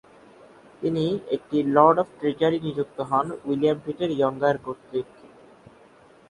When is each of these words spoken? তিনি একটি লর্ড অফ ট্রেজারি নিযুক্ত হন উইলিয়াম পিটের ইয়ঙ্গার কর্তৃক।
তিনি 0.81 1.05
একটি 1.35 1.57
লর্ড 1.75 1.97
অফ 1.99 2.07
ট্রেজারি 2.19 2.57
নিযুক্ত 2.59 2.97
হন 3.09 3.27
উইলিয়াম 3.47 3.77
পিটের 3.85 4.11
ইয়ঙ্গার 4.13 4.55
কর্তৃক। 4.57 5.07